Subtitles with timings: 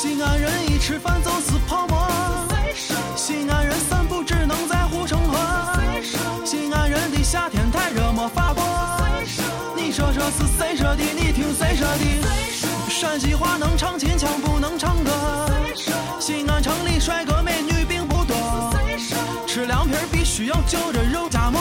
[0.00, 2.06] 西安人一吃饭就是泡馍，
[3.16, 5.36] 西安人散步只能在护城河，
[6.44, 8.62] 西安人的夏天太热没法过。
[9.74, 11.02] 你说这是谁说的？
[11.02, 12.88] 你听谁说的？
[12.88, 15.10] 陕西话能唱秦腔不能唱歌。
[16.20, 18.72] 西安城里帅哥美女并不多，
[19.48, 21.58] 吃凉皮必须要就着肉夹馍。